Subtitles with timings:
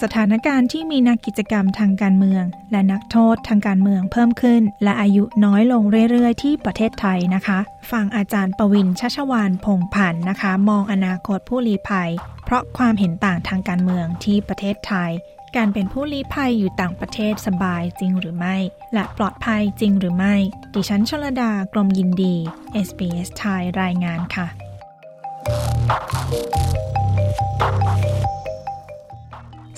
[0.00, 7.58] สถานการณ์ที่มีนักกิจกรรมทางการเมือง และนักโทษทางการเมืองเพิ่มขึ้น และอายุน้อยลงเรื่อยๆ ที่ประเทศไทยนะคะ
[7.90, 12.10] ฟังอาจารย์ประวินชัชวานพงพันธ์นะคะ มองอนาคตผู้ลี้ภัย
[12.44, 15.10] เพราะความเห็นต่างทางการเมืองที่ประเทศไทย
[15.56, 18.56] การเป็นผู้ลี้ภัยอยู่ต่างประเทศสบายจริงหรือไม่
[18.94, 20.34] และปลอดภัยจริงหรือไม่
[20.74, 22.36] ดิฉันชลดากรมยินดี
[22.86, 24.46] SBS ไทยรายงานค่ะ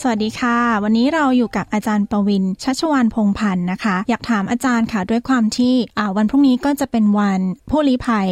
[0.06, 5.74] สวัสดีค่ะ วันนี้เราอยู่กับอาจารย์ประวินชัชวานพงพันธ์นะคะ อยากถามอาจารย์ค่ะด้วยความที่
[6.16, 7.40] วันพรุ่งนี้ก็จะเป็นวัน
[7.70, 8.28] ผู้ลี้ภัย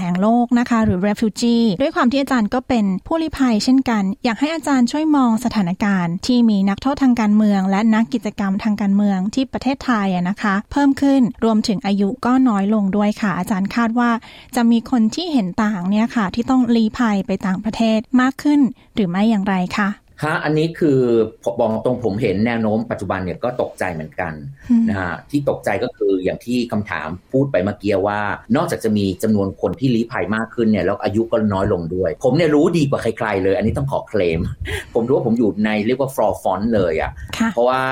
[0.00, 14.10] แห่งโลกนะคะ หรือ refugee ด้วยความที่อาจารย์ก็เป็นผู้ลี้ภัยเช่นกัน อยากให้อาจารย์ช่วยมองสถานการณ์ ที่มีนักโทษทางการเมือง และนักกิจกรรมทางการเมืองที่ประเทศไทยนะคะ เพิ่มขึ้นรวมถึงอายุก็น้อยลงด้วยค่ะ อาจารย์คาดว่า
[14.56, 18.60] จะมีคนที่เห็นต่างเนี่ยค่ะ ที่ต้องลี้ภัยไปต่างประเทศมากขึ้น
[18.94, 19.90] หรือไม่อย่างไรคะ
[20.24, 20.98] ฮะอันนี้คือ
[21.60, 24.32] บอกตรงผมเห็นแนวโน้มปัจจุบันเนี่ยก็ตกใจเหมือนกัน
[24.88, 28.20] นะฮะที่ตกใจก็คืออย่างที่คำถามพูดไปเมื่อกี้ว่า
[28.56, 34.40] นอกจากจะมีจำนวนคนที่ลี้ภัยมากขึ้นเนี่ยแล้วอายุก็น้อยลงด้วย ผมเนี่ยรู้ดีกว่าใครๆเลย อันนี้ต้องขอเคลม
[34.94, 37.10] ผมรู้ว่าผมอยู่ในเรียกว่า forefront เลยอะ่ะ
[37.52, 37.82] เพราะว่า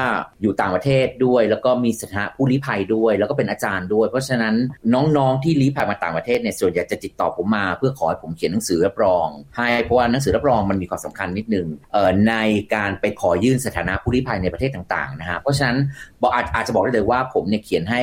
[0.43, 4.55] อยู่ต่างประเทศด้วย แล้วก็มีสถานะผู้ลี้ภัยด้วย แล้วก็เป็นอาจารย์ด้วย เพราะฉะนั้น
[4.95, 12.35] น้องๆที่ลี้ภัยมาต่างประเทศเนี่ยส่วนใหญ่จะติดต่อผมมา เพื่อขอให้ผมเขียนหนังสือรับรอง ให้เพราะว่าหนังสือรับรองมันมีความสำคัญนิดนึงเอ่อใน
[12.75, 15.79] การไปขอยื่นสถานะผู้ลี้ภัยในประเทศต่างๆนะฮะเพราะฉะนั้น
[16.23, 18.03] บอกอาจอาจจะบอกได้เลยว่าผมเนี่ยเขียนให้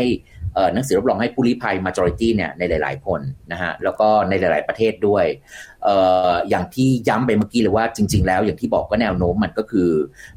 [0.74, 5.26] หนังสือรับรองให้ผู้ลี้ภัย majority เนี่ยในหลาย ๆ คนนะฮะแล้วก็ในหลาย ๆ ประเทศด้วย
[6.50, 9.90] อย่างที่ย้ำไปเมื่อกี้เลยว่าจริง ๆ แล้วอย่างที่บอกก็แนวโน้มมันก็คือ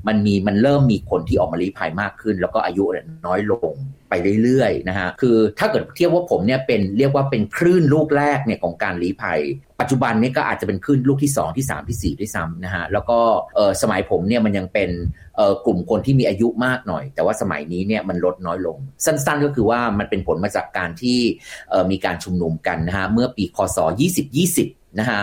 [0.06, 2.84] มันมีมันเริ่มมีคนที่ออกมาลี้ภัยมากขึ้น แล้วก็อายุ
[3.26, 3.74] น้อยลง
[4.10, 9.40] ไปเรื่อยๆนะฮะคือถ้าเกิดเทียบว่าผมเนี่ยเป็นเรียกว่าเป็นคลื่นลูกแรกเนี่ยของการลี้ภัย
[9.80, 13.18] ปัจจุบันนี้ก็อาจจะเป็นคลื่นลูกที่ 2 ที่ 3 ที่ 4 ด้วยซ้ำนะฮะแล้วก็
[13.82, 14.90] สมัยผมเนี่ยมันยังเป็น
[15.66, 21.18] กลุ่มคนที่มีอายุมากหน่อย แต่ว่าสมัยนี้เนี่ยมันลดน้อยลง สั้นๆ ก็คือว่ามันเป็นผลมาจากการที่
[21.90, 23.78] มีการชุมนุมกันนะฮะเมื่อปีคศ
[24.34, 25.22] 2020 นะฮะ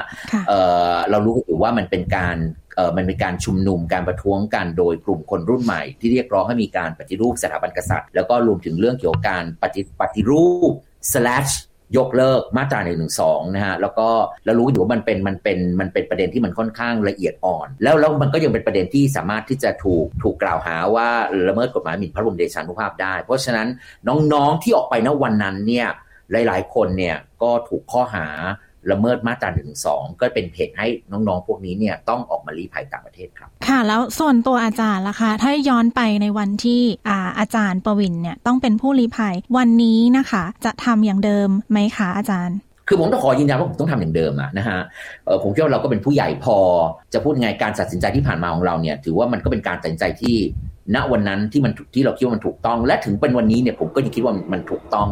[1.10, 2.38] เรารู้กันอยู่ว่ามันเป็นการ
[2.76, 10.72] เออมันเป็นการชุมนุมการประท้วงกันโดยกลุ่มคนรุ่นใหม่ ที่เรียกร้องให้มีการปฏิรูปสถาบันกษัตริย์ แล้วก็รวมถึงเรื่องเกี่ยวกับการปฏิปฏิรูป
[11.14, 11.54] slash
[11.98, 14.08] ยกเลิกมาตราหนึ่งหนึ่งสองนะฮะแล้วก็
[14.46, 21.08] เรารู้อยู่ว่ามันเป็นมันเป็นมันเป็นประเด็นที่มันค่อนข้างละเอียดอ่อน แล้วแล้วมันก็ยังเป็นประเด็นที่สามารถที่จะถูกถูกกล่าวหาว่า
[21.48, 23.68] ละเมิดกฎหมายหมิ่นพระบรมเดชานุภาพได้ เพราะฉะนั้น
[24.34, 25.88] น้องๆที่ออกไปณวันนั้นเนี่ย
[26.32, 28.28] หลาย ๆ คนเนี่ยก็ถูกข้อหา
[28.92, 42.58] ละเมิดมาตราหนึ่งสองก็เป็นเหตุให้น้องๆ พวกนี้เนี่ยต้องออกมาลี้ภัยต่างประเทศครับ ค่ะ แล้วส่วนตัวอาจารย์ล่ะคะ ถ้าย้อนไปในวันที่อาอาจารย์ประวินเนี่ยต้องเป็นผู้ลี้ภัยวันนี้นะคะ จะทำอย่างเดิมไหมคะอาจารย์
[42.88, 44.80] คือผมต้องขอยืนยันว่าผมต้องทำอย่างเดิมอะนะฮะ
[45.44, 46.58] ผมคิดว่าเราก็เป็นผู้ใหญ่พอ
[47.14, 50.36] จะพูดไงการตัดสินใจที่ผ่านมาของเราเนี่ย ถือว่ามันก็เป็นการตัดสินใจที่
[50.96, 55.08] ณวันนั้นที่มันที่เราคิดว่ามันถูกต้อง และถึงเป็นวันนี้เนี่ยผมก็ยังคิดว่ามันถูกต้อง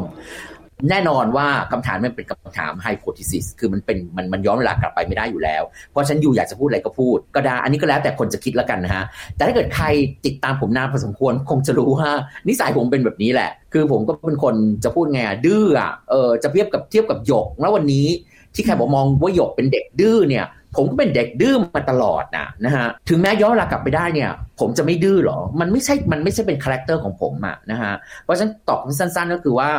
[0.89, 9.03] แน่นอนว่าคำถามมันเป็นคำถามไฮโพทิซิสคือมันเป็นมันมันย้อนเวลากลับไปไม่ได้อยู่แล้ว เพราะฉันอยู่อยากจะพูดอะไรก็พูด ก็ได้ อันนี้ก็แล้วแต่คนจะคิดแล้วกันนะฮะ
[9.35, 9.85] แต่ถ้าเกิดใคร
[10.25, 12.11] ติดตามผมนานพอสมควรคงจะรู้ว่า
[12.47, 18.07] นิสัยผมเป็นแบบนี้แหละ คือผมก็เป็นคนจะพูดไงดื้ออะเออจะเทียบกับเทียบกับหยก แล้ววันนี้
[18.55, 20.45] ที่ใครบอกมองว่าหยกเป็นเด็กดื้อเนี่ย
[20.75, 27.93] ผมก็เป็นเด็กดื้อมาตลอดนะนะฮะถึงแม้ย้อนเวลากลับไปได้เนี่ย ผมจะไม่ดื้อหรอ มันไม่ใช่มันไม่ใช่เป็น character ของผมอะนะฮะ
[28.23, 29.69] เพราะฉะนั้นตอบสั้น ๆ ก็คือว่า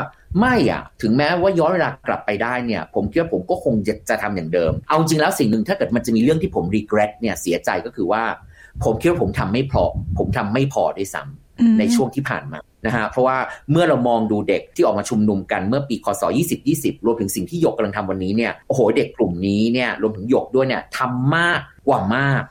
[0.41, 8.22] ไม่อะถึงแม้ว่าย้อนเวลากลับไปได้เนี่ย ผมคิดว่าผมก็คงจะจะทำอย่างเดิม เอาจริงแล้วสิ่งหนึ่งถ้าเกิดมันจะมีเรื่องที่ผม regret เนี่ยเสียใจก็คือว่า
[8.84, 9.84] ผมคิดว่าผมทำไม่พอ
[10.19, 13.38] ผมทำไม่พอด้วยซ้ำในช่วงที่ผ่านมา นะฮะเพราะว่า
[13.70, 16.23] เมื่อเรามองดูเด็กที่ออกมาชุมนุมกันเมื่อปีคศ
[16.58, 22.43] 2020 รวมถึงสิ่งที่หยกกำลังทำวันนี้เนี่ยโอ้โหเด็กกลุ่มนี้เนี่ยรวมถึงหยกด้วยเนี่ยทำมากกว่ามาก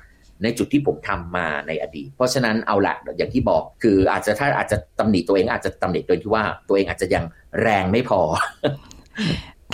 [0.43, 7.25] ในจุดที่ผมทำมาในอดีต เพราะฉะนั้นเอาละอย่างที่บอกคืออาจจะถ้าอาจจะตำหนิตัวเองอาจจะตำหนิโดยที่ว่าตัวเองอาจจะยัง
[7.61, 8.21] แรงไม่พอ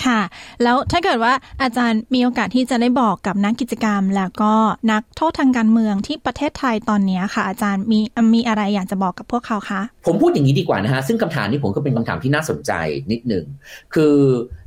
[0.05, 0.21] ค่ะ
[0.63, 4.53] แล้วถ้าเกิดว่าอาจารย์มีโอกาสที่จะได้บอกกับนักกิจกรรม แล้วก็
[4.91, 7.99] นักโทษทางการเมืองที่ประเทศไทยตอนนี้ค่ะ อาจารย์มี
[8.33, 12.71] มีอะไรอยากจะบอกกับพวกเขาคะผมพูดอย่างนี้ดีกว่านะฮะซึ่งคำถามนี้ผมก็เป็นคำถามที่น่าสนใจ
[13.11, 13.45] นิดหนึ่ง
[13.94, 14.15] คือ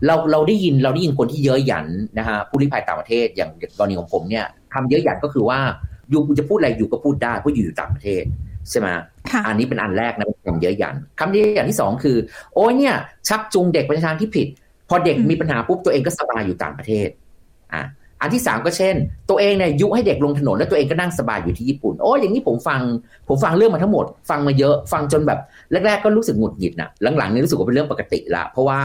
[0.06, 1.86] เราเราได้ยินเราได้ยินคนที่เยอะหยัน
[2.18, 5.58] นะฮะผู้ลี้ภัยต่างประเทศอย่างกรณีของผมเนี่ยทำเยอะหยันก็คือว่า
[6.10, 8.24] อยู่จะพูดอะไรอยู่ก็พูดได้เพราะอยู่อยู่ต่างประเทศ
[8.70, 8.88] ใช่ไหม
[9.46, 12.16] อันนี้เป็นอันแรกนะคำเยอะหยันคำเยอะหยันที่สองคือ
[12.54, 12.94] โอ้ยเนี่ย
[13.28, 14.48] ชักจูงเด็กไปในทางที่ผิด
[14.90, 17.08] พอเด็กมีปัญหาปุ๊บตัวเองก็สบายอยู่ต่างประเทศ
[17.74, 17.84] อะ
[18.22, 18.94] อันที่สามก็เช่น
[19.30, 22.80] ตัวเองเนี่ยยุให้เด็กลงถนนแล้วตัวเองก็นั่งสบายอยู่ที่ญี่ปุ่นโอ้อย่างนี้ผมฟัง
[23.28, 25.38] ผมฟังเรื่องมาทั้งหมด ฟังมาเยอะฟังจนแบบ
[25.86, 28.78] แรก ๆ ก็รู้สึกหงุดหงิดนะหลังๆนี่รู้สึกว่าเป็นเรื่องปกติละเพราะว่า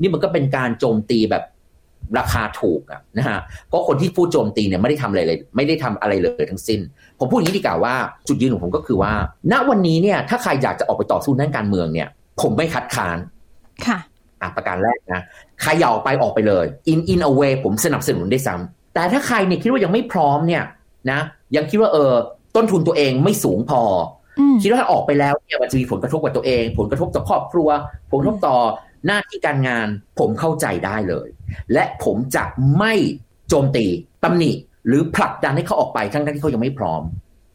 [0.00, 1.44] นี่มันก็เป็นการโจมตีแบบ
[2.18, 3.38] ราคาถูกอะนะฮะ
[3.68, 6.80] เพราะคนที่พูดโจมตีเนี่ยไม่ได้ทำอะไรเลย ไม่ได้ทำอะไรเลยทั้งสิ้น
[7.18, 7.94] ผมพูดอย่างนี้ดีกว่าว่า
[8.28, 9.12] จุดยืนของผมก็คือว่า
[9.52, 12.08] ณวันนี้เนี่ยถ้าใครอยากจะออกไปต่อสู้ด้านการเมืองเนี่ย
[12.42, 13.18] ผมไม่คัดค้าน
[13.86, 13.98] ค่ะ
[14.42, 15.22] อะประการแรกนะ
[15.62, 20.64] ใครอยากออกไปออกไปเลย in in a way ผมสนับสนุนได้ซ้ำแต่ถ้าใครเนี่ยคิดว่ายังไม่พร้อมเนี่ย
[21.10, 21.20] นะ
[21.56, 22.12] ยังคิดว่าเออ
[22.56, 23.82] ต้นทุนตัวเองไม่สูงพอ
[24.62, 27.68] คิดว่าถ้าออกไปแล้วเนี่ยมันจะมีผลกระทบกับตัวเอง ผลกระทบต่อครอบครัว
[28.10, 28.56] ผลกระทบต่อ
[29.06, 31.28] หน้าที่การงานผมเข้าใจได้เลย
[31.72, 32.44] และผมจะ
[32.78, 32.94] ไม่
[33.48, 33.86] โจมตี
[34.24, 34.52] ตำหนิ
[34.86, 37.02] หรือผลักดันให้เขาออกไปทั้งที่เขายังไม่พร้อม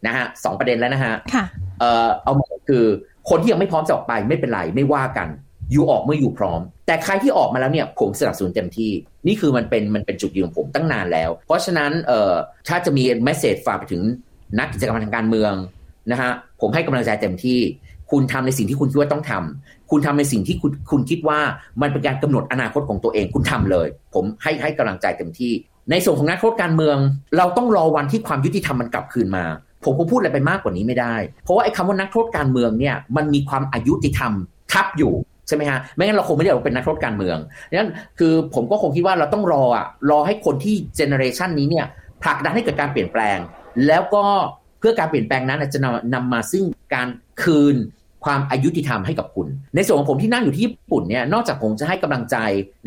[0.05, 1.45] นะฮะสองประเด็นแล้วนะฮะค่ะ
[1.79, 2.85] เอ่อเอามาคือ
[3.29, 5.27] คนที่ยังไม่พร้อมจะออกไปไม่เป็นไรไม่ว่ากัน
[5.71, 8.91] อยู่ออกเมื่ออยู่พร้อม แต่ใครที่ออกมาแล้วเนี่ยผมสนับสนุนเต็มที่
[9.27, 12.33] นี่คือมันเป็นมันเป็นจุดยืนของผมตั้งนานแล้ว เพราะฉะนั้นเอ่อ
[12.67, 14.01] ถ้าจะมีเมสเซจฝากไปถึง
[14.59, 15.53] นักกิจกรรมทางการเมือง
[16.11, 16.31] นะฮะ
[16.61, 17.59] ผมให้กำลังใจเต็มที่
[18.11, 21.39] คุณทำในสิ่งที่คุณคิดว่าต้องทำคุณทำในสิ่งที่คุณคุณคิดว่า
[21.81, 25.53] มันเป็นการกำหนดอนาคตของตัวเองคุณทำเลย ผมให้ให้กำลังใจเต็มที่
[25.91, 26.97] ในส่วนของนักโทษการเมือง
[27.37, 29.45] เราต้องรอวันที่ความยุติธรรมมันกลับคืนมา
[29.83, 34.31] ผมคงพูดอะไรไปมากกว่านี้ไม่ได้ เพราะว่าไอ้คำว่านักโทษการเมืองเนี่ยมันมีความอายุติธรรม
[34.71, 35.13] ทับอยู่
[35.47, 37.37] ใช่ไหมฮะไม่งั้นเราคงไม่ได้เราเป็นนักโทษการเมือง
[37.73, 41.85] นั้นคือผมก็คงคิดว่าเราต้องรออะรอให้คนที่เจเนอเรชันนี้เนี่ย
[42.23, 43.37] ผลักดันให้เกิดการเปลี่ยนแปลง
[43.87, 44.23] แล้วก็
[44.79, 46.63] เพื่อการเปลี่ยนแปลงนั้นจะนำนำมาซึ่ง
[46.93, 47.07] การ
[47.43, 47.75] คืน
[48.27, 52.37] ความอายุติธรรมให้กับคุณ ในส่วนของผมที่นั่งอยู่ที่ญี่ปุ่นเนี่ยนอกจากผมจะให้กำลังใจ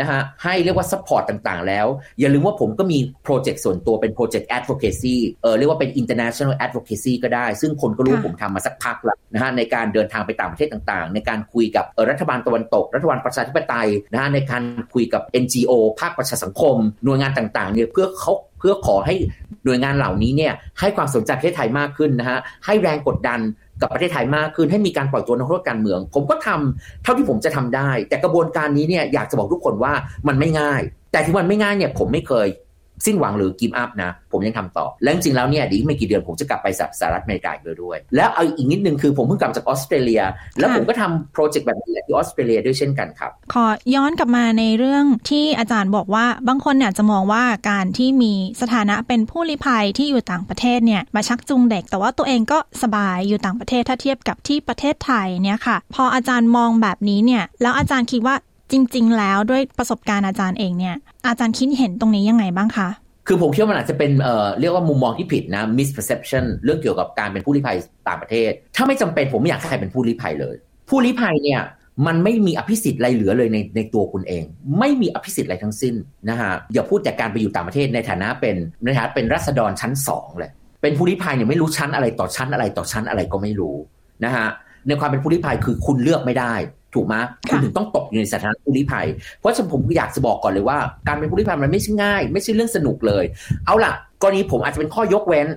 [0.00, 1.86] นะฮะให้เรียกว่า support ต่างๆ แล้ว
[2.20, 14.62] อย่าลืมว่าผมก็มี project ส่วนตัวเป็นโปรเจกต์ advocacy เออเรียกว่าเป็น international advocacy ก็ได้ ซึ่งคนก็รู้ผมทำมาสักพักแล้วนะฮะในการเดินทางไปต่างประเทศต่างๆ ในการคุยกับรัฐบาลตะวันตก รัฐบาลประชาธิปไตยนะฮะในการ
[14.94, 19.14] คุยกับ NGO ภาคประชาสังคม หน่วยงานต่างๆเนี่ยเพื่อเขาเพื่อขอให้
[19.64, 23.40] หน่วยงานเหล่านี้เนี่ยให้ความสนใจประเทศไทยมากขึ้นนะฮะให้แรงกดดัน
[23.80, 29.92] กับประเทศไทยมากขึ้นให้มีการปล่อยตัวนักโทษการเมือง ผมก็ทำเท่าที่ผมจะทำได้ แต่กระบวนการนี้เนี่ยอยากจะบอกทุกคนว่า
[30.28, 30.82] มันไม่ง่าย
[31.12, 32.48] แต่ที่มันไม่ง่ายเนี่ยผมไม่เคย
[33.06, 36.66] สิ้นหวังหรือกิมอัพนะ ผมยังทำต่อ และจริงๆแล้วเนี่ยดีไม่กี่เดือนผมจะกลับไป
[37.00, 40.22] สหรัฐอเมริกาอีกด้วย แล้วเอาอีกนิดนึงคือผมเพิ่งกลับจากออสเตรเลีย
[40.58, 58.34] แล้วผมก็ทำโปรเจกต์แบบนี้ที่ออสเตรเลียด้วยเช่นกันครับ ขอย้อนกลับมาในเรื่องที่อาจารย์บอกว่าบางคนเนี่ยจะมองว่าการที่มีสถานะเป็นผู้ลี้ภัยที่อยู่ต่างประเทศเนี่ยมาชักจูงเด็ก แต่ว่าตัวเองก็สบายอยู่ต่างประเทศถ้าเทียบกับที่ประเทศไทยเนี่ยค่ะ พออาจารย์มองแบบนี้เนี่ยแล้วอาจารย์คิดว่า
[58.72, 60.96] จริง ๆ แล้วด้วยประสบการณ์อาจารย์เองเนี่ย
[61.28, 62.88] อาจารย์คิดเห็นตรงนี้ยังไงบ้างคะ
[63.26, 67.76] คือผมคิดว่ามันอาจจะเป็นเอ่อเรียกว่ามุมมองที่ผิดนะ misperception เรื่องเกี่ยวกับการเป็นผู้ลี้ภัย
[68.08, 70.54] ต่างประเทศ ถ้าไม่จำเป็นผมไม่อยากให้ใครเป็นผู้ลี้ภัยเลย
[70.88, 71.60] ผู้ลี้ภัยเนี่ย
[72.06, 74.44] มันไม่มีอภิสิทธิ์อะไรเหลือเลยในในตัวคุณเอง
[74.78, 75.94] ไม่มีอภิสิทธิ์อะไรทั้งสิ้น
[76.28, 80.50] นะฮะอย่าพูดแต่การไปอยู่ต่างประเทศในฐานะเป็นในฐานะเป็นรัษฎรชั้นสองเลย
[80.82, 83.76] เป็นผู้ลี้ภัยเนี่ยไม่รู้ชั้นอะไรต่อชั้นอะไรต่อชั้นอะไรก็ไม่รู้
[84.24, 84.48] นะฮะ
[84.86, 86.54] ในความเป็นผู้ลี้ภัยคือคุณเลือกไม่ได้
[86.94, 87.14] ถูกไหม
[87.48, 89.06] คุณถึงต้องตกอยู่ในสถานะผู้ลี้ภัย
[89.40, 93.24] เพราะฉะนั้นผมอยากจะบอกก่อนเลยว่า การเป็นผู้ลี้ภัยมันไม่ใช่ง่าย ไม่ใช่เรื่องสนุกเลย
[93.66, 93.92] เอาล่ะ
[94.22, 95.48] กรณีผมอาจจะเป็นข้อยกเว้น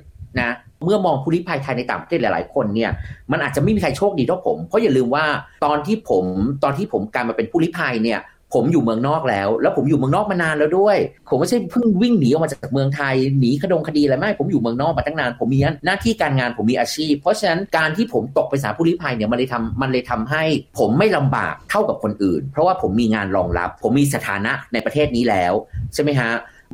[0.41, 0.51] นะ
[0.83, 2.91] เมื่อมองผู้ลี้ภัยไทยในต่างประเทศหลาย ๆ คนเนี่ย
[3.31, 5.25] มันอาจจะไม่มีใครโชคดีเท่าผม เพราะอย่าลืมว่า
[5.65, 6.25] ตอนที่ผม
[6.63, 8.19] ตอนที่ผมการมาเป็นผู้ลี้ภัยเนี่ย
[8.53, 10.97] ผมอยู่เมืองนอกแล้ว แล้วผมอยู่เมืองนอกมานานแล้วด้วย
[11.29, 20.43] ผมไม่ใช่เพิ่งวิ่งหนีออกมาจากเมืองไทยหนีคดงคดีอะไรไม่ผมอยู่เมืองนอกมาตั้งนาน ผมมีหน้าที่การงานผมมีอาชีพ เพราะฉะนั้นการที่ผมตกไปสาผู้ลี้ภัยเนี่ยมันเลยทำมันเลยทำให้
[20.79, 25.53] ผมไม่ลำบากเท่ากับคนอื่น เพราะว่าผมมีงานรองรับ ผมมีสถานะในประเทศนี้แล้ว
[25.93, 26.31] ใช่ไหมฮะ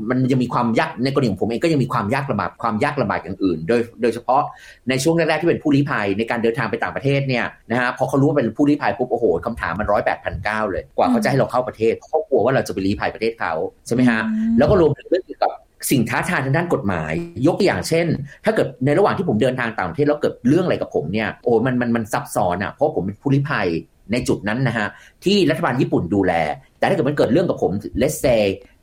[0.09, 4.41] มันยังมีความยากในกรณีของผมเองก็ยังมีความยากลำบากความยากลำบากอย่างอื่น โดยโดยเฉพาะ
[4.89, 13.53] ในช่วงแรกๆที่เป็นผู้ลี้ภัยในการเดินทางไปต่างประเทศเนี่ยนะฮะพอเขารู้ว่าเป็นผู้ลี้ภัยปุ๊บโอ้โหคำถามมันร้อยแปดพันเก้าเลย กว่าเขาจะให้เราเข้าประเทศเขากลัวว่าเราจะไปลี้ภัยประเทศเขา
[13.87, 14.21] ใช่ไหมฮะ
[14.57, 15.51] แล้วก็รวมถึงเรื่องเกี่ยวกับ
[15.91, 17.11] สิ่งท้าทายทางด้านกฎหมาย
[17.47, 18.07] ยกตัวอย่างเช่น
[18.45, 23.67] ถ้าเกิดในระหว่างที่ผมเดินทางต่างประเทศแล้วเกิดเรื่องอะไรกับผมเนี่ยโอ้มันมันมันซับซ้อนอะเพราะผมเป็นผู้ลี้ภัย
[24.11, 24.87] ในจุดนั้นนะฮะ
[25.23, 26.33] ที่รัฐบาลญี่ปุ่นดูแล
[26.79, 28.25] แต่ถ้าเกิดมันเกิดเรื่องกับผมเลสเซ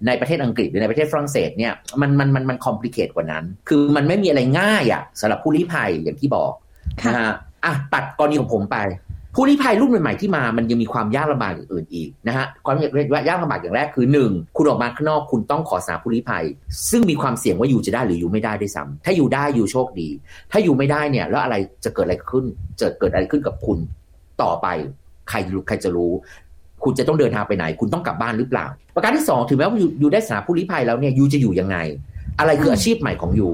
[0.07, 6.53] ในประเทศอังกฤษหรือในประเทศฝรั่งเศสเนี่ยมันมันมันมันคอมพลีเคทกว่านั้น คือมันไม่มีอะไรง่ายอะสำหรับผู้ลี้ภัยอย่างที่บอก
[7.07, 7.35] นะฮะ
[7.65, 8.79] อะตัดกรณีของผมไป
[9.39, 12.77] ผู้ลี้ภัยรุ่นใหม่ๆที่มามันยังมีความยากลำบากอย่างอื่นอีกนะฮะความ
[13.29, 16.45] ยากลำบากอย่างแรกคือหนึ่งคุณออกมาข้างนอกคุณต้องขอสาผู้ลี้ภัย
[16.91, 20.09] ซึ่งมีความเสี่ยงว่าอยู่จะได้หรืออยู่ไม่ได้ด้วยซ้ำถ้าอยู่ได้อยู่โชคดี
[20.51, 22.45] ถ้าอยู่ไม่ได้เนี่ยแล้วอะไรจะเกิดอะไรขึ้น
[22.81, 23.79] จะเกิดอะไรขึ้นกับคุณ
[24.43, 24.67] ต่อไป
[25.29, 25.37] ใคร
[25.69, 26.13] ใครจะรู้
[26.85, 31.77] คุณจะต้องเดินทางไปไหน คุณต้องกลับบ้านหรือเปล่า ประการที่สองถึงแม้ว่าอยู่ได้สถานะผู้ลี้ภัยแล้วเนี่ยยูจะอยู่ยังไง
[32.39, 33.49] อะไรคืออาชีพใหม่ของยู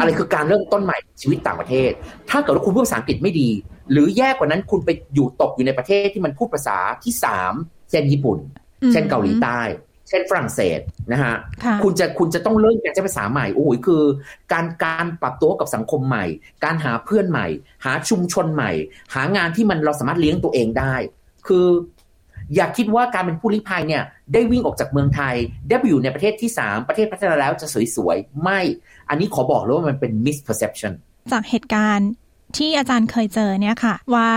[0.00, 1.90] อะไรคือการเริ่มต้นใหม่ชีวิตต่างประเทศ
[2.30, 3.48] ถ้าเกิดว่าคุณพูดภาษาอังกฤษไม่ดี
[3.92, 7.52] หรือแย่กว่านั้นคุณไปอยู่ตกอยู่ในประเทศที่มันพูดภาษาที่สาม
[7.90, 8.38] เช่นญี่ปุ่น
[8.92, 9.60] เช่นเกาหลีใต้
[10.08, 10.80] เช่นฝรั่งเศส
[11.12, 14.02] นะฮะค่ะคุณจะคุณจะต้องเริ่มการใช้ภาษาใหม่ โอ้โหคือ
[14.52, 16.24] การการปรับตัวกับสังคมใหม่
[16.64, 17.46] การหาเพื่อนใหม่
[17.84, 18.72] หาชุมชนใหม่
[19.14, 20.94] หางานที่มันเราสามารถเลี้ยงตัวเองได้
[21.48, 21.66] คือ
[22.54, 24.02] อย่าคิดว่าการเป็นผู้ลี้ภัยเนี่ย
[24.32, 25.34] ได้วิ่งออกจากเมืองไทย
[25.68, 28.60] ได้ไปอยู่ในประเทศที่สามประเทศพัฒนาแล้วจะสวยๆ ไม่
[29.08, 30.92] อันนี้ขอบอกเลยว่ามันเป็น misperception
[31.32, 32.10] จากเหตุการณ์
[32.56, 34.28] ที่อาจารย์เคยเจอเนี่ยค่ะ ว่า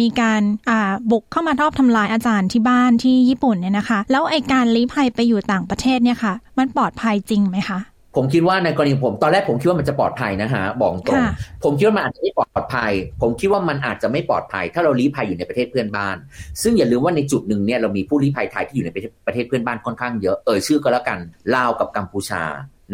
[0.00, 7.78] มีการาบุกเข้ามาทอบทำลายอาจารย์ที่บ้านที่ญี่ปุ่นเนี่ยนะคะ แล้วไอการลี้ภัยไปอยู่ต่างประเทศเนี่ยค่ะ มันปลอดภัยจริงไหมคะ
[8.16, 11.30] ผมคิดว่าในกรณีผมตอนแรกผมคิดว่ามันจะปลอดภัยนะฮะบอกตรงค่ะ
[11.64, 12.92] ผมคิดว่ามันอาจจะไม่ปลอดภัย
[13.22, 16.16] ผมคิดว่ามันอาจจะไม่ปลอดภัย ถ้าเราลี้ภัยอยู่ในประเทศเพื่อนบ้าน
[16.62, 21.18] ซึ่งอย่าลืมว่าในจุดหนึ่งเนี่ยเรามีผู้ลี้ภัยไทยที่อยู่ในประเทศประเทศเพื่อนบ้านค่อนข้างเยอะเออชื่อก็แล้วกัน
[21.54, 22.44] ลาวกับกัมพูชา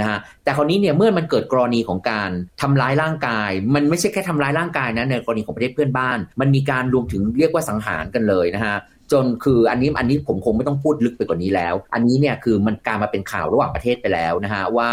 [0.00, 2.30] นะฮะแต่คราวนี้เนี่ยเมื่อมันเกิดกรณีของการ
[2.62, 8.76] ทำร้ายร่างกาย มันไม่ใช่แค่ทำร้ายร่างกายนะในกรณีของประเทศเพื่อนบ้าน มันมีการรวมถึงเรียกว่าสังหารกันเลยนะฮะ
[9.12, 14.90] จนคืออันนี้อันนี้ผมคงไม่ต้องพูดลึกไปกว่านี้แล้ว อันนี้เนี่ยคือมันกลารมาเป็นข่าวระหว่างประเทศไปแล้วนะฮะว่า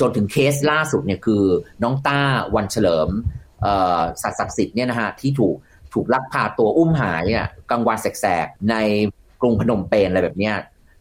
[0.00, 1.42] จนถึงเคสล่าสุดเนี่ยคือ
[1.82, 2.20] น้องต้า
[2.56, 3.08] วันเฉลิม
[4.22, 5.56] สัตว์ศักดิ์สิทธิ์เนี่ยนะฮะที่ถูก
[5.92, 8.76] ถูกลักพาตัวอุ้มหายเนี่ยกลางวันแสกๆใน
[9.40, 10.56] กรุงพนมเปญอะไรแบบเนี้ย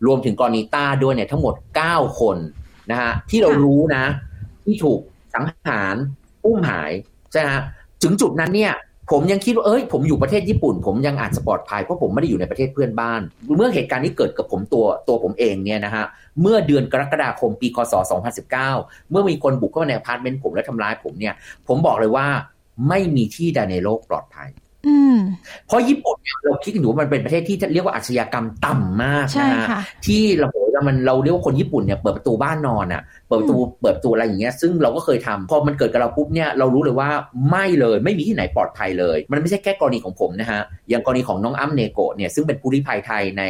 [0.06, 1.54] รวมถึงกรณีต้าด้วยเนี่ยทั้งหมด
[1.88, 2.38] 9 คน
[2.92, 4.06] นะฮะที่เรารู้นะ
[4.66, 5.00] ที่ถูก
[5.34, 5.96] สังหาร
[6.46, 6.92] อุ้มหาย
[7.32, 7.62] ใช่ฮะ
[8.04, 8.74] ถึงจุดนั้นเนี่ย
[9.12, 13.22] ผมยังคิดว่าเอ้ยผมอยู่ประเทศญี่ปุ่น ผมยังอ่านสปอร์ตพายเพราะผมไม่ได้อยู่ในประเทศเพื่อนบ้าน
[13.58, 16.06] เมื่อเหตุการณ์นี้เกิดกับผมตัวตัวผมเองเนี่ยนะฮะ
[16.42, 17.94] เมื่อเดือนกรกฎาคมปีคศ
[18.32, 18.50] 2019
[19.12, 21.34] เมื่อมีคนบุกเข้ามาในอพาร์ตเมนต์ผมและทำร้ายผมเนี่ย
[21.68, 22.28] ผมบอกเลยว่า
[22.90, 24.50] ไม่มีที่ใดในโลกปลอดภัย
[25.68, 37.10] เพราะญี่ปุ่นเนี่ยเราคิดกันอยู่ว่ามันเป็นประเทศที่เรียกว่าอาชญากรรมต่ำมากใช่นะฮะค่ะที่เราบอกว่ามันเราเรียกว่าคนญี่ปุ่นเนี่ยเปิดประตูบ้านนอนอะ เปิดประตูเปิดประตูอะไรอย่างเงี้ยซึ่งเราก็เคยทำพอมันเกิดกับเราปุ๊บเนี่ยเรารู้เลยว่า
[37.52, 43.44] ไม่เลยไม่มีที่ไหนปลอดภัยเลย มันไม่ใช่แค่กรณีของผมนะฮะอย่างกรณีของน้องอ้ำเนโกะเนี่ยซึ่งเป็นผู้ลี้ภัยไทยใน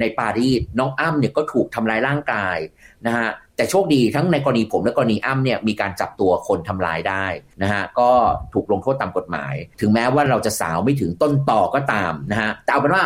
[0.00, 2.58] ในปารีสน้องอ้ำเนี่ยก็ถูกทำร้ายร่างกาย
[3.06, 3.28] นะฮะ
[3.62, 7.26] แต่โชคดีทั้งในกรณีผมและกรณีอ้ำเนี่ยมีการจับตัวคนทำร้ายได้
[7.62, 8.10] นะฮะก็
[8.52, 13.04] ถูกลงโทษตามกฎหมาย ถึงแม้ว่าเราจะสาวไม่ถึงต้นต่อก็ตามนะฮะแต่เอาเป็นว่า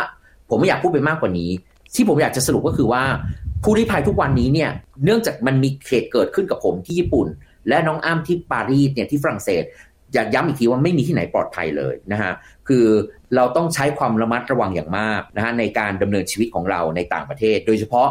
[0.49, 1.49] ผมไม่อยากพูดไปมากกว่านี้
[1.95, 3.03] ที่ผมอยากจะสรุปก็คือว่า
[3.63, 4.69] ผู้ลี้ภัยทุกวันนี้เนี่ย
[5.03, 7.27] เนื่องจากมันมีเหตุเกิดขึ้นกับผมที่ญี่ปุ่น
[7.69, 9.63] และน้องอ้ำที่ปารีสเนี่ยที่ฝรั่งเศส
[10.13, 12.33] อยากย้ำอีกทีว่าไม่มีที่ไหนปลอดภัยเลยนะฮะ
[12.67, 12.85] คือ
[13.35, 18.07] เราต้องใช้ความระมัดระวังอย่างมากนะฮะในการดำเนินชีวิตของเราในต่างประเทศ โดยเฉพาะ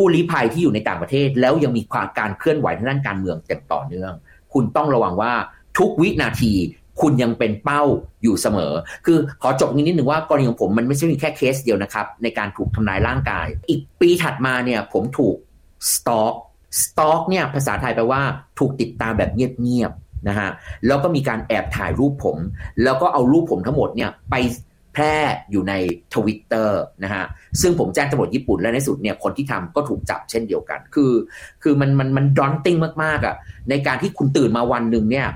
[0.04, 4.12] ู้ลี้ภัยที่อยู่ในต่างประเทศ แล้วยังมีความการเคลื่อนไหวทางด้านการเมืองอย่างต่อเนื่อง
[4.52, 5.32] คุณต้องระวังว่า
[5.78, 6.52] ทุกวินาที
[7.00, 7.82] คุณยังเป็นเป้า
[8.22, 8.72] อยู่เสมอ
[9.06, 15.36] คือขอจบนิดนึงว่ากรณีของผมมันไม่ใช่มีแค่เคสเดียวนะครับ ในการถูกทำร้ายร่างกาย อีกปีถัดมาเนี่ยผมถูก
[15.92, 16.34] stalk
[16.82, 18.22] stalk เนี่ยภาษาไทยแปลว่า
[18.58, 20.50] ถูกติดตามแบบเงียบๆนะฮะ
[20.86, 22.36] แล้วก็มีการแอบถ่ายรูปผม
[22.82, 24.34] แล้วก็เอารูปผมทั้งหมดเนี่ยไป
[24.98, 25.16] แพร่
[25.50, 25.74] อยู่ใน
[26.14, 27.24] ทวิตเตอร์นะฮะ
[27.60, 31.12] ซึ่งผมแจ้งตำรวจญี่ปุ่นและในสุดเนี่ยคนที่ทำก็ถูกจับเช่นเดียวกัน คือ
[31.62, 33.34] คือมันมันมัน daunting มากๆอะ
[33.70, 35.26] ในการที่คุณตื่นมาวันหนึ่งเนี่ย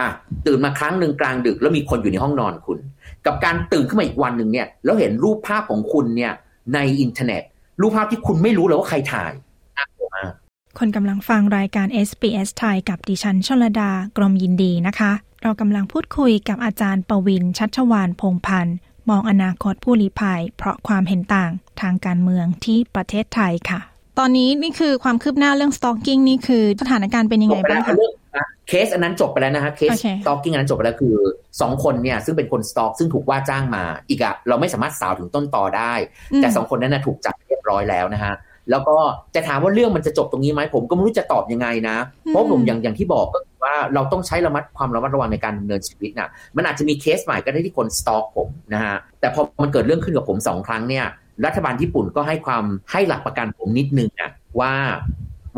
[0.00, 0.08] อะ
[0.46, 2.78] ตื่นมาครั้งหนึ่งกลางดึกแล้วมีคนอยู่ในห้องนอนคุณ
[3.26, 6.32] กับการตื่นขึ้นมาอีกวันหนึ่งเนี่ยแล้วเห็นรูปภาพของคุณเนี่ย
[6.74, 7.42] ในอินเทอร์เน็ต
[7.80, 9.32] รูปภาพที่คุณไม่รู้เลยว่าใครถ่าย
[9.76, 10.32] น่ากลัวมาก
[10.78, 18.76] คนกำลังฟังรายการ SBS ไทยกับดิฉันชลดากรมยินดีนะคะ เรากำลังพูดคุยกับอาจารย์ประวินชัชวานพงพันธ์
[19.10, 23.80] มองอนาคตผู้ลี้ภัย เพราะความเห็นต่างทางการเมืองที่ประเทศไทยค่ะ
[24.18, 31.16] ตอนนี้นี่คือความคืบหน้าเรื่อง stalking นี่คือสถานการณ์เป็นยังจไงบไปบ้าแล้งวคะเรื่องอะเคสอันนั้นจบไปแล้วนะฮะเคสโอเค stalking อันนั้นจบไปแล้วคือ
[31.60, 35.92] สองคนเนี่ยซึ่งเป็นคน stalk ซึ่งถูกว่าจ้างมา อีกอะเราไม่สามารถสาวถึงต้นตอได้
[36.32, 38.34] อืมแต่สองคนนั้นนะถูกจับเรียบร้อยแล้วนะฮะ
[38.70, 38.96] แล้วก็
[39.34, 41.96] จะถามว่าเรื่องมันจะจบตรงนี้ไหมผมก็ไม่รู้จะตอบยังไงนะ
[42.26, 43.55] เพราะผมอย่างอย่างที่บอกก็คือว่า
[43.94, 51.06] เราต้องใช้ระมัดความระมัดระวังในการดำเนินชีวิตน่ะมันอาจจะมีเคสใหม่ก็ได้ที่คน stalk ผมนะฮะแต่พอมันเกิดเรื่องขึ้นกับผมสองครั้งเนี่ย
[51.46, 54.30] รัฐบาลญี่ปุ่นก็ให้ความให้หลักประกันผมนิดนึงนะ
[54.60, 54.72] ว่า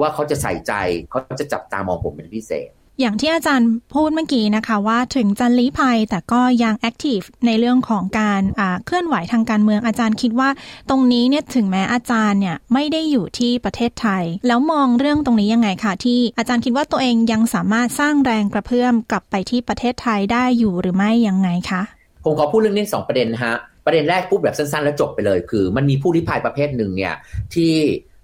[0.00, 0.72] ว่าเขาจะใส่ใจ
[1.10, 10.48] เขาจะจับตามองผมเป็นพิเศษ อย่างที่อาจารย์พูดเมื่อกี้นะคะว่าถึงจะลี้ภัยแต่ก็ยังแอคทีฟในเรื่องของการอ่าเคลื่อนไหวทางการเมืองอาจารย์คิดว่า
[10.90, 21.82] ตรงนี้เนี่ยถึงแม้อาจารย์เนี่ยไม่ได้อยู่ที่ประเทศไทย แล้วมองเรื่องตรงนี้ยังไงคะที่อาจารย์คิดว่าตัวเองยังสามารถสร้างแรงกระเพื่อมกลับไปที่ประเทศไทยได้อยู่หรือไม่ยังไงคะ
[22.24, 23.54] ผมขอพูดเรื่องนี้สองประเด็นนะฮะ
[23.86, 27.14] ประเด็นแรกพูดแบบสั้นๆ แล้วจบไปเลย คือ มันมีผู้ลี้ภัยประเภทหนึ่งเนี่ย
[27.54, 27.72] ที่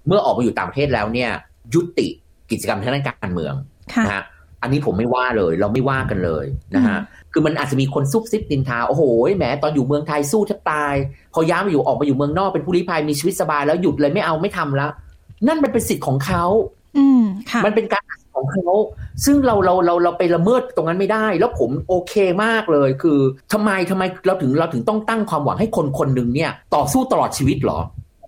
[0.06, 1.30] เมื่อออกมาอยู่ต่างประเทศแล้วเนี่ย
[1.74, 2.08] ยุติ
[2.50, 3.54] กิจกรรมทางด้านการเมือง
[3.94, 4.24] ค่ะนะฮะ
[4.64, 6.44] อันนี้ผมไม่ว่าเลย เราไม่ว่ากันเลย
[6.74, 9.02] นะฮะอืมคือมันอาจจะมีคนซุบซิบนินทาโอ้โห
[9.36, 10.94] แหมตอนอยู่เมืองไทยสู้แทบตาย
[11.34, 14.90] พอย้ายมาอยู่ออกมาอยู่เมืองนอกเป็นผู้ลี้ภัยมีชีวิตสบายแล้วหยุดเลยไม่เอาไม่ทำแล้ว
[15.46, 16.44] นั่นมันเป็นสิทธิ์ของเขา
[16.98, 18.68] อืมค่ะมันเป็นการตัดสินของเขา
[19.24, 23.18] ซึ่งเราเราเราเราไปละเมิดตรงนั้นไม่ได้ แล้วผมโอเคมากเลย คือ
[23.52, 27.78] ทำไมทำไมเราถึงเราถึงต้องตั้งความหวังให้คนคนหนึ่งเนี่ย ต่อสู้ตลอดชีวิตเหรอ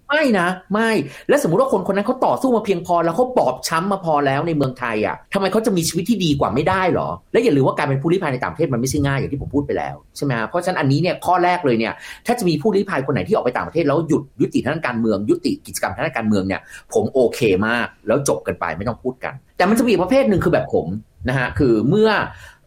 [0.08, 0.90] ไม่นะไม่
[1.28, 11.92] แล้วสมมติว่าคนคนนั้นเขาต่อสู้มาเพียงพอแล้วเขาบอบช้ำมาพอแล้วในเมืองไทยอะทำไมเขาจะมีชีวิตที่ดีกว่าไม่ได้หรอ และอย่าลืมว่าการเป็นผู้ลี้ภัยในต่างประเทศมันไม่ใช่ง่ายอย่างที่ผมพูดไปแล้วใช่ไหมเพราะฉะนั้นอันนี้เนี่ยข้อแรกเลยเนี่ย
[12.26, 16.60] ถ้าจะมีผู้ลี้ภัยคนไหนที่ออกไปต่างประเทศแล้วหยุดยุติทางการเมือง ยุติกิจกรรมทางการเมืองเนี่ย
[16.92, 20.86] ผมโอเคมากแล้วจบกันไปไม่ต้องพูดกัน แต่มันจะมีอีกประเภทหนึ่งคือแบบผม
[21.28, 22.08] นะฮะคือเมื่อ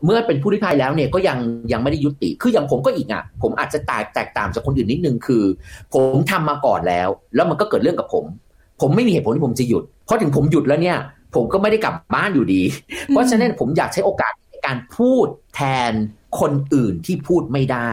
[0.06, 1.38] เมื่อเป็นผู้ลี้ภัยแล้วเนี่ยก็ยัง
[1.72, 5.44] ยังไม่ได้ยุติ คืออย่างผมก็อีกอะ ผมอาจจะแตกแตกต่างจากคนอื่นนิดนึงคือ
[5.94, 8.26] ผมทำมาก่อนแล้ว แล้วมันก็เกิดเรื่องกับผม
[8.82, 10.98] ผมไม่มีเหตุผลที่ผมจะหยุด เพราะถึงผมหยุดแล้วเนี่ย
[11.36, 12.62] ผมก็ไม่ได้กลับบ้านอยู่ดี
[13.10, 15.94] เพราะฉะนั้นผมอยากใช้โอกาสในการพูดแทน
[16.40, 17.92] คนอื่นที่พูดไม่ได้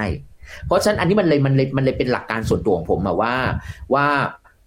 [0.66, 3.34] เพราะฉะนั้นอันนี้มันเลยมันเลยมันเลยเป็นหลักการส่วนตัวของผมอะว่า
[3.94, 4.06] ว่า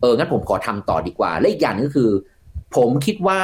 [0.02, 2.10] เอองั้นผมขอทำต่อดีกว่า และอีกอย่างนึงก็คือ
[2.76, 3.40] ผมคิดว่า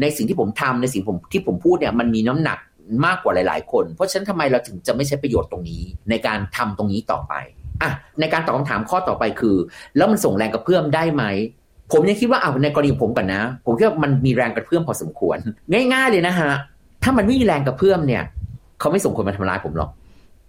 [0.00, 2.58] ในสิ่งที่ผมทำในสิ่งผมที่ผมพูดเนี่ยมันมีน้ำหนัก
[3.06, 7.34] มากกว่าหลาย ๆ คน เพราะฉะนั้นทำไมเราถึงจะไม่ใช้ประโยชน์ตรงนี้ ในการทำตรงนี้ต่อไป
[7.82, 9.56] อะในการตอบคำถามข้อต่อไปคือ
[9.96, 11.24] แล้วมันส่งแรงกระเพื่อมได้ไหม
[11.92, 15.38] ผมยังคิดว่าเอาในกรณีผมก่อนนะ ผมคิดว่ามันมีแรงกระเพื่อมพอสมควร
[15.92, 16.52] ง่าย ๆ เลยนะฮะ
[17.02, 18.22] ถ้ามันไม่มีแรงกระเพื่อมเนี่ย
[18.80, 19.90] เขาไม่ส่งคนมาทำร้ายผมหรอก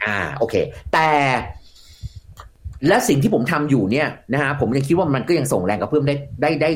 [0.04, 0.56] อ่า โอเค
[0.94, 1.10] แต่
[2.88, 6.72] และสิ่งที่ผมทำอยู่เนี่ยนะฮะผมยังคิดว่ามันก็ยังส่งแรงกระเพื่อมได้ได้ได้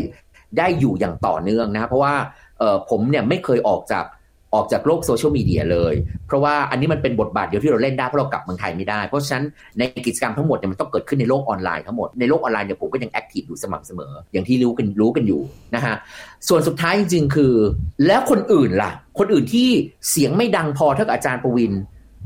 [0.57, 2.15] ได้อยู่อย่างต่อเนื่องนะเพราะว่า
[2.59, 4.05] เออผมเนี่ยไม่เคยออกจาก
[4.57, 5.93] ออกจากโลกโซเชียลมีเดียเลย
[6.27, 9.45] เพราะว่าอันนี้มันเป็นบทบาทเดียวที่เราเล่นได้เพราะเรากลับเมืองไทยไม่ได้ เพราะฉะนั้น
[9.79, 15.41] ในกิจกรรมทั้งหมดเนี่ยมันต้องเกิดขึ้นในโลกออนไลน์ทั้งหมด ในโลกออนไลน์เนี่ยผมก็ยังแอคทีฟอยู่สม่ำเสมอ อย่างที่รู้กันรู้กันอยู่
[15.75, 15.95] นะฮะ
[16.47, 17.53] ส่วนสุดท้ายจริงๆคือ
[18.07, 19.69] แล้วคนอื่นล่ะ คนอื่นที่
[20.09, 21.73] เสียงไม่ดังพอเท่ากับอาจารย์ประวิน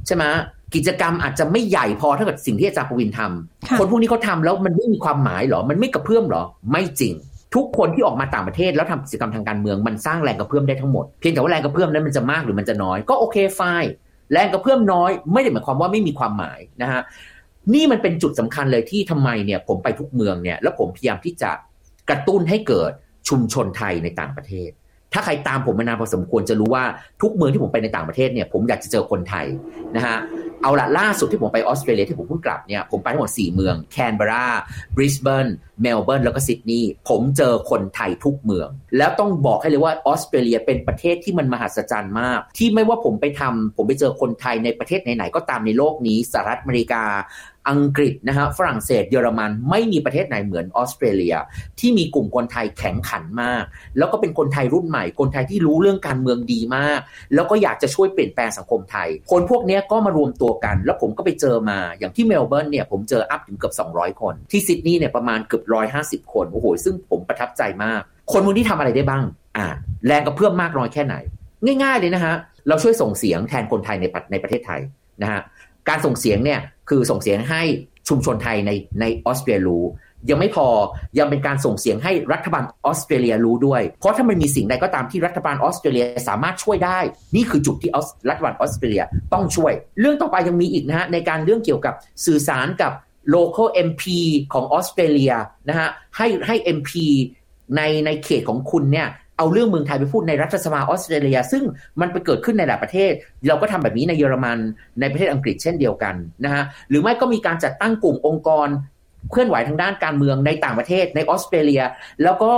[0.07, 0.25] ใช่ไหม
[0.75, 7.13] กิจกรรมอาจจะไม่ใหญ่พอเท่ากับสิ่งที่อาจารย์ประวินทำคนพวกนี้เขาทาแล้วมันไม่มีความหมายหรอ มันไม่กระเพื่อมหรอ ไม่จริง
[7.55, 13.61] ทุกคนที่ออกมาต่างประเทศแล้วทำกิจกรรมทางการเมืองมันสร้างแรงกระเพื่อมได้ทั้งหมด เพียงแต่ว่าแรงกระเพื่อมนั้นมันจะมากหรือมันจะน้อยก็โอเคไฟ
[14.33, 17.01] แรงกระเพื่อมน้อยไม่ได้หมายความว่าไม่มีความหมายนะฮะ
[17.73, 21.51] นี่มันเป็นจุดสำคัญเลยที่ทำไมเนี่ยผมไปทุกเมืองเนี่ยแล้วผมพยายามที่จะ
[22.09, 22.91] กระตุ้นให้เกิด
[23.29, 24.69] ชุมชนไทยในต่างประเทศ
[25.13, 26.83] ถ้าใครตามผมมานานพอสมควรจะรู้ว่า
[27.21, 29.45] ทุกเมืองที่ผมไปในต่างประเทศเนี่ยผมอยากจะเจอคนไทย
[29.95, 30.17] นะฮะ
[30.63, 34.45] เอาละล่าสุดที่ผมไปออสเตรเลียที่ผมเพิ่งกลับเนี่ยผมไปทั้งหมด 4 เมืองแคนเบรา
[34.95, 35.47] บริสเบน
[35.81, 47.03] เมลเบิร์นแล้วก็ซิดนีย์ผมเจอคนไทยทุกเมือง แล้วต้องบอกให้เลยว่าออสเตรเลียเป็นประเทศที่มันมหัศจรรย์มาก ที่ไม่ว่าผมไปทำผมไปเจอคนไทยในประเทศไหนๆก็ตามในโลกนี้สหรัฐอเมริกา
[47.69, 51.35] อังกฤษนะฮะฝรั่งเศสเยอรมันไม่มีประเทศไหนเหมือนออสเตรเลีย
[51.79, 53.63] ที่มีกลุ่มคนไทยแข็งขันมาก
[53.97, 56.99] แล้วก็เป็นคนไทยรุ่นใหม่ คนไทยที่รู้เรื่องการเมืองดีมาก
[57.33, 65.63] แล้วก็อยากจะช่วยเปลี่ยนแปลงสังคมไทย คนพวกนี้ก็มารวมตัวกัน แล้วผมก็ไปเจอมาอย่างที่เมลเบิร์นเนี่ยผมเจอ up ถึงเกือบ 200 คน ที่ซิดนีย์เนี่ยประมาณเกือบ
[66.27, 69.25] 150 คนโอ้โหซึ่งผมประทับใจมาก คนพวกนี้ทำอะไรได้บ้าง
[69.57, 69.67] อ่า
[70.07, 71.15] แรงกระเพื่อมมากน้อยแค่ไหน
[71.83, 72.35] ง่าย ๆ เลยนะฮะ
[72.67, 74.81] เราช่วยส่งเสียงแทนคนไทยในในประเทศไทย
[75.21, 75.41] นะฮะ
[75.91, 77.61] การส่งเสียงเนี่ยคือส่งเสียงให้
[78.09, 79.85] ชุมชนไทยในในออสเตรเลียรู้
[80.29, 80.67] ยังไม่พอ
[81.19, 86.99] ยังเป็นการส่งเสียงให้รัฐบาลออสเตรเลียรู้ด้วย เพราะถ้ามันมีสิ่งใดก็ตามที่รัฐบาลออสเตรเลียสามารถช่วยได้
[87.35, 87.91] นี่คือจุดที่
[88.29, 91.93] รัฐบาลออสเตรเลียต้องช่วย เรื่องต่อไปยังมีอีกนะฮะในการเรื่องเกี่ยวกับ
[92.25, 92.91] สื่อสารกับ
[93.35, 94.03] local MP
[94.53, 95.33] ของออสเตรเลีย
[95.69, 96.91] นะฮะให้ให้ MP
[97.75, 99.07] ในในเขตของคุณเนี่ย
[99.41, 101.63] เอาเรื่องเมืองไทยไปพูดในรัฐสภาออสเตรเลีย ซึ่ง
[102.01, 103.11] มันไปเกิดขึ้นในหลายประเทศ
[103.47, 104.57] เราก็ทำแบบนี้ในเยอรมัน
[104.99, 108.67] ในประเทศอังกฤษเช่นเดียวกันนะฮะหรือไม่ก็มีการจัดตั้งกลุ่มองค์กร
[109.31, 111.83] เคลื่อนไหวทางด้านการเมืองในต่างประเทศในออสเตรเลีย
[112.23, 112.51] แล้วก็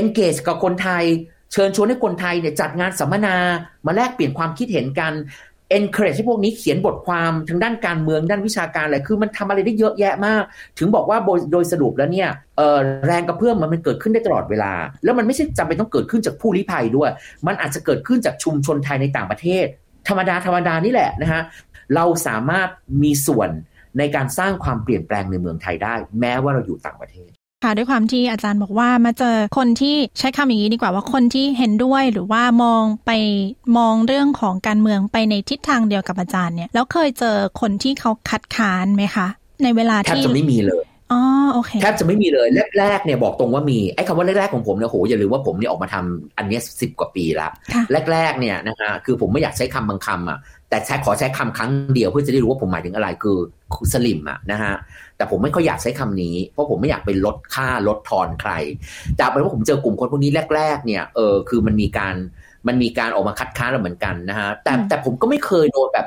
[0.00, 1.04] engage กับคนไทย
[1.52, 3.36] เชิญชวนให้คนไทยเนี่ยจัดงานสัมมนา
[3.86, 5.12] มาแลกเปลี่ยนความคิดเห็นกัน
[5.78, 10.42] encourage ให้พวกนี้เขียนบทความทางด้านการเมืองด้านวิชาการอะไรคือมันทำอะไรได้เยอะแยะมาก
[10.78, 11.18] ถึงบอกว่า
[11.52, 12.28] โดยสรุปแล้วเนี่ย
[13.06, 14.72] แรงกระเพื่อมมันมันเกิดขึ้นได้ตลอดเวลา
[15.04, 17.10] แล้วมันไม่ใช่จำเป็นต้องเกิดขึ้นจากผู้ลี้ภัยด้วย
[17.46, 19.66] มันอาจจะเกิดขึ้นจากชุมชนไทยในต่างประเทศ
[20.08, 21.42] ธรรมดาธรรมดานี่แหละนะฮะ
[21.94, 22.68] เราสามารถ
[23.02, 23.50] มีส่วน
[23.98, 27.30] ในการสร้างความเปลี่ยนแปลงในเมืองไทยได้ แม้ว่าเราอยู่ต่างประเทศ
[27.62, 33.10] ค่ะด้วยความที่อาจารย์บอกว่ามาเจอคนที่ใช้คำอย่างนี้ดีกว่าว่าคนที่เห็นด้วยหรือว่ามองไป
[33.78, 39.26] มองเรื่องของการเมืองไปในทิศทางเดียวกับอาจารย์เนี่ยแล้วเคยเจอคนที่เขาคัดค้านไหมคะ
[39.62, 41.20] ในเวลาที่แทบจะไม่มีเลยอ๋อ
[41.52, 42.48] โอเคแทบจะไม่มีเลย
[42.78, 47.48] แรกๆเนี่ยบอกตรงว่ามีไอ้คำว่าแรกๆของผมเนี่ยโหอย่าลืมว่าผมเนี่ยออกมาทำอันนี้สิบกว่าปีละ
[48.12, 50.38] แรกๆเนี่ยนะฮะคือผมไม่อยากใช้คำบางคำอะ
[50.72, 53.38] แต่ใช้ขอใช้คำครั้งเดียวเพื่อจะได้รู้ว่าผมหมายถึงอะไรคือ
[53.92, 54.74] สลิมอะนะฮะ
[55.16, 58.52] แต่ผมไม่ค่อยอยากใช้คำนี้ เพราะผมไม่อยากไปลดค่าลดทอนใคร
[59.18, 62.14] จากเป็นว่าผมเจอกลุ่มคนพวกนี้แรก ๆ เนี่ยเออคือมันมีการ
[62.66, 66.06] มันมีการออกมาคัดค้านเราเหมือนกันนะฮะแต่แต่ผมก็ไม่เคยโดนแบบ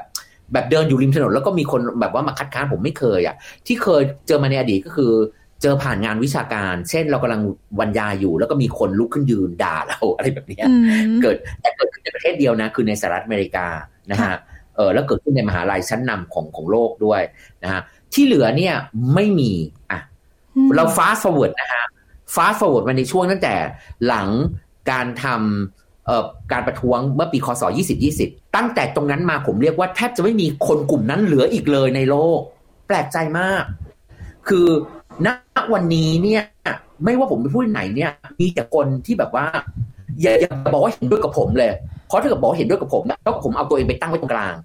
[0.54, 3.36] แบบเดินอยู่ริมถนนแล้วก็มีคนแบบว่ามาคัดค้านผมไม่เคยอะ
[3.68, 5.12] ที่เคยเจอมาในอดีตก็คือ
[5.62, 7.42] เจอผ่านงานวิชาการ เช่นเรากำลัง
[7.80, 10.62] บรรยายอยู่ แล้วก็มีคนลุกขึ้นยืนด่าเราอะไรแบบนี้
[11.22, 13.68] เกิดแต่เกิดขึ้นในประเทศเดียวนะ คือในสหรัฐอเมริกา
[14.12, 14.36] นะฮะ
[14.76, 17.22] เออแล้วเกิดขึ้นในมหาลัยชั้นนำของของโลกด้วย
[17.64, 17.82] นะฮะ
[18.14, 18.74] ที่เหลือเนี่ย
[19.14, 19.52] ไม่มี
[19.92, 20.00] อะ
[20.76, 21.86] เรา fast forward นะฮะ
[22.36, 23.56] fast forward มาในช่วงตั้งแต่
[24.08, 24.28] หลัง
[24.92, 27.64] การทำการประท้วงเมื่อปีคศ
[28.10, 32.40] 2020 ตั้งแต่ตรงนั้นมาผมเรียกว่าแทบจะไม่มีคนกลุ่มนั้นเหลืออีกเลยในโลก
[32.88, 33.64] แปลกใจมาก
[34.48, 34.68] คือ
[35.26, 35.28] ณ
[35.74, 36.44] วันนี้เนี่ย
[37.04, 39.46] ไม่ว่าผมไปพูดไหนเนี่ย มีแต่คนที่แบบว่า
[40.22, 44.56] อย่าอย่าบอกว่าเห็นด้วยกับผมเลยเพ ราะถ้าเกิดบอกเห็นด้วยกับผมนะก็ผมเอาตัวเองไปตั้งไว้ตรงกลาง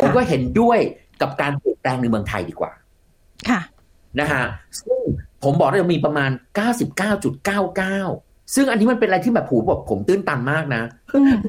[0.00, 0.78] ผมก็เห็นด้วย
[1.22, 2.70] กับการเปลี่ยนแปลงในเมืองไทยดีกว่า
[3.48, 3.60] ค่ะ
[4.20, 4.44] นะฮะ
[4.80, 5.00] ซึ่ง
[5.44, 6.30] ผมบอกว่ามีประมาณ
[7.02, 10.82] 99.99 ซึ่งอันนี้มันเป็นอะไรที่แบบผูแบบผมตื้นตันมากนะ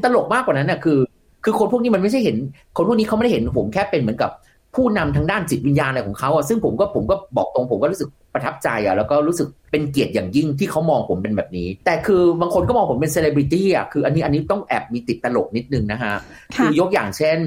[0.04, 1.00] ตลกมากกว่านั้นน่ะคือ
[1.44, 2.38] คือคนพวกนี้มันไม่ใช่เห็น
[2.78, 4.32] คนพวกนี้เขาไม่ได้เห็นผมแค่เป็นเหมือนกับ
[4.76, 16.14] ผู้นำทางด้านจิตวิญญาณอะไรของเขาอะซึ่งผมก็ผมก็บอกตรงผมก็รู้สึกประทับใจอะแล้วก็รู้สึกเป็นเกียรติอย่างยิ่งที่เขามองผมเป็นแบบนี้ แต่คือบางคนก็มองผมเป็นเซเลบริตี้อะคืออันนี้อันนี้ต้องแอบมีติดตลกนิดนึงนะฮะ
[16.56, 17.38] คือยกอย่างเช่น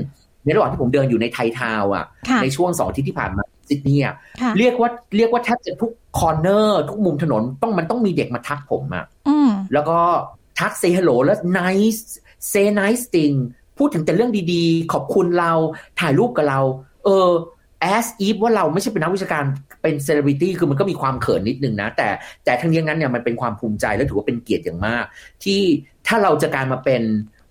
[0.45, 2.05] ในระหว่างที่ผมเดินอยู่ในไทยทาวน์อะ
[2.43, 4.05] ในช่วงสองอาทิตย์ที่ผ่านมาซิดนีย์
[4.59, 9.05] เรียกว่าเรียกว่าแทบจะทุก corner ทุกมุมถนนต้องมันต้องมีเด็กมาทักผมอะ
[9.73, 9.99] แล้วก็
[10.59, 12.03] ทัก say hello แล้ว nice
[12.53, 13.35] say nice thing
[13.79, 15.53] พูดถึงแต่เรื่องดีๆ ขอบคุณเรา
[16.01, 16.61] ถ่ายรูปกับเรา
[17.05, 17.31] เออ
[17.97, 19.45] as if ว่าเราไม่ใช่เป็นนักวิชาการ
[19.83, 22.09] เป็นเซเลบริตี้คือมันก็มีความเขินนิดนึงนะ แต่
[22.45, 25.05] แต่ทั้งนี้งั้นเนี่ยมันเป็นความภูมิใจและถือว่าเป็นเกียรติอย่างมาก
[25.45, 25.61] ที่
[26.07, 27.03] ถ้าเราจะการมาเป็น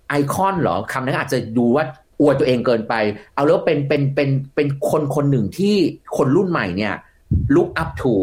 [0.08, 1.84] ไอคอนหรอคำนั้นอาจจะดูว่า
[2.20, 2.94] อวดตัวเองเกินไป
[3.34, 5.74] เอาแล้วเป็นเป็นเป็นเป็นคนคนหนึ่งที่
[6.16, 6.94] คนรุ่นใหม่เนี่ย
[7.54, 8.14] look up to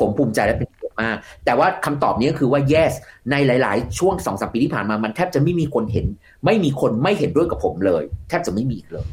[0.00, 2.92] ผมภูมิใจและเป็นเกียรติมาก แต่ว่าคำตอบนี้ก็คือว่า yes
[3.30, 6.06] ในหลาย ๆ ช่วงสองสามปีที่ผ่านมามันแทบจะไม่มีคนเห็น
[6.44, 9.06] ไม่มีคนไม่เห็นด้วยกับผมเลย แทบจะไม่มีอีกเลย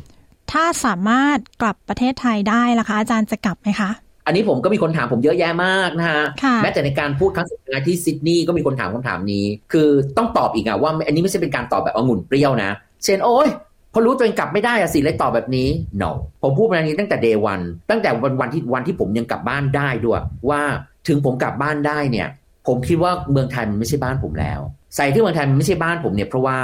[0.53, 3.89] ถ้าสามารถกลับประเทศไทยได้ล่ะคะอาจารย์จะกลับไหมคะ
[4.25, 6.23] อันนี้ผมก็มีคนถามผมเยอะแยะมากนะฮะ
[6.63, 12.71] แม้แต่ในการพูดครั้งสุดท้ายที่ซิดนีย์ก็มีคนถามคำถามนี้ คือต้องตอบอีกอะว่าอันนี้ไม่ใช่เป็นการตอบแบบองุ่นเปรี้ยวนะ
[13.03, 13.49] เช่นโอ้ย
[13.93, 15.69] พอรู้ตัวเองกลับไม่ได้อะสิเลยตอบแบบนี้
[16.01, 16.11] no
[16.41, 20.61] ผมพูดมาอย่างนี้ตั้งแต่ day one ตั้งแต่วันวันที่วันที่ผมยังกลับบ้านได้ด้วย ว่า
[21.07, 22.27] ถึงผมกลับบ้านได้เนี่ย
[22.67, 24.59] ผมคิดว่าเมืองไทยมันไม่ใช่บ้านผมแล้ว
[24.95, 26.57] ใส่ที่เมืองไทยมันไม่ใช่บ้านผมเนี่ยเพราะว่า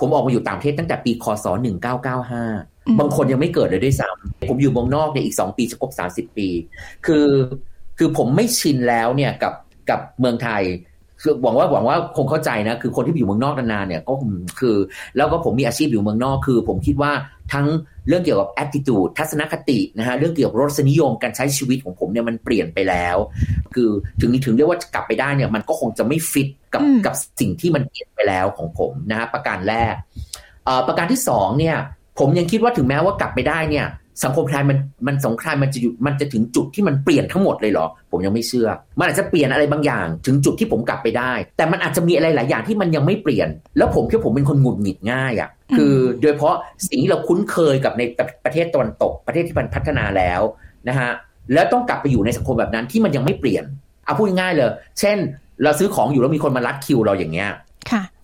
[0.00, 1.46] ผมออกมาอยู่ต่างประเทศตั้งแต่ปีคศ
[2.12, 6.48] 1995 บางคนยังไม่เกิดเลยด้วยซ้ำผมอยู่เมืองนอกเนี่ยอีก2ปีจะครบ30ปี
[7.06, 7.26] คือ
[7.98, 9.54] คือผมไม่ชินแล้วเนี่ยกับ
[9.90, 10.64] กับเมืองไทย
[11.22, 14.14] คือหวังว่าหวังว่าคงเข้าใจนะ คือคนที่อยู่เมืองนอกนานๆเนี่ยก็
[14.60, 14.76] คือ
[15.16, 17.12] แล้วก็ผมมีอาชีพอยู่เมืองนอกคือ ผมคิดว่า
[17.52, 17.66] ทั้ง
[18.08, 23.16] เรื่องเกี่ยวกับ attitude ทัศนคตินะฮะเรื่องเกี่ยวกับรสนิยมการใช้ชีวิตของผมเนี่ยมันเปลี่ยนไปแล้ว
[23.74, 29.94] คือถึงถึงเรียกว่ากลับไปได้เนี่ยมันก็คงจะไม่ฟิตกับกับสิ่งที่มันเปลี่ยนไปแล้วของผมนะฮะประการแรก
[30.86, 31.76] ประการที่สองเนี่ย
[32.18, 33.86] ผมยังคิดว่าถึงแม้ว่ากลับไปได้เนี่ย
[34.24, 43.48] สังคมไทยมันมันสงครามมันจะอยู่มันจะถึงจุดที่มันเปลี่ยนทั้งหมดเลยเหรอ ผมยังไม่เชื่อ มันอาจจะเปลี่ยนอะไรบางอย่าง ถึงจุดที่ผมกลับไปได้ แต่มันอาจจะมีอะไรหลายอย่างที่มันยังไม่เปลี่ยน
[43.78, 46.56] แล้วผมคิดผมเป็นคนหงุดหงิดง่ายอะ่ะคือโดยเฉพาะ
[46.88, 48.02] สิ่งที่เราคุ้นเคยกับใน
[48.44, 50.40] ประเทศตะวันตก ประเทศที่มันพัฒนาแล้ว
[50.88, 51.10] นะฮะ
[51.52, 53.64] แล้วต้องกลับไปอยู่ในสังคมแบบนั้นที่มันยังไม่เปลี่ยน
[54.04, 55.18] เอาพูดง่ายเลย เช่น
[55.62, 57.50] เราซื้อของอยู่แล้วมีคนมารัดคิวเราอย่างเงี้ย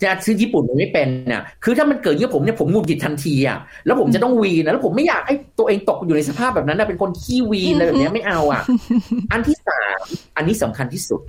[0.03, 8.63] จะซื้อญี่ปุ่นมันไม่เป็นน่ะ คือถ้ามันเกิดเงี้ยผมเนี่ยผมงุดหงิดทันทีอะ แล้วผมจะต้องวีนะ แล้วผมไม่อยากให้ตัวเองตกอยู่ในสภาพแบบนั้นนะเป็นคนขี้วีอะไรแบบนี้ไม่เอาอะ
[9.33, 9.99] อันที่สาม
[10.37, 11.21] อันนี้สำคัญที่สุด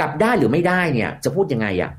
[0.00, 1.90] กลับได้หรือไม่ได้เนี่ย จะพูดยังไงอะ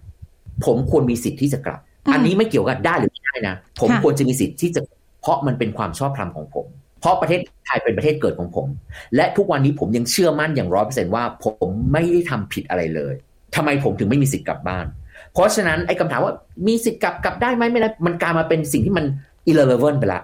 [0.65, 1.79] ผมควรมีสิทธิ์ที่จะกลับ
[2.13, 4.81] อันนี้ไม่เกี่ยวกับได้หรือไม่ได้นะ ผมควรจะมีสิทธิ์ที่จะ
[5.21, 6.67] เพราะมันเป็นความชอบธรรมของผม
[7.03, 8.67] เพราะประเทศไทยเป็นประเทศเกิดของผม
[9.15, 13.13] และทุกวันนี้ผมยังเชื่อมั่นอย่างร้อยเปอร์เซนว่าผมไม่ได้ทำผิดอะไรเลย
[13.55, 14.85] ทำไมผมถึงไม่มีสิทธิ์กลับบ้าน
[15.33, 16.33] เพราะฉะนั้นไอ้คำถามว่า
[16.67, 19.05] มีสิทธิ์กลับกลับได้ไหมไม่ได้มันกลายมาเป็นสิ่งที่มัน
[19.49, 20.21] irrelevant ไปละ